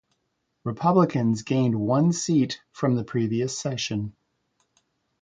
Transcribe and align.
Republicans 0.63 1.43
gained 1.43 1.79
one 1.79 2.11
seat 2.11 2.59
from 2.71 2.95
the 2.95 3.03
previous 3.03 3.55
session. 3.59 4.15